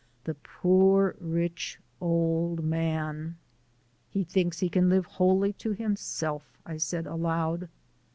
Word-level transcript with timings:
The 0.23 0.33
poor 0.33 1.15
rich 1.19 1.79
old 1.99 2.63
man! 2.63 3.37
"He 4.09 4.23
thinks 4.23 4.57
he 4.57 4.67
can 4.67 4.89
live 4.89 5.05
wholly 5.05 5.53
to 5.61 5.73
himself," 5.73 6.57
I 6.65 6.77
said 6.77 7.05
aloud. 7.05 7.69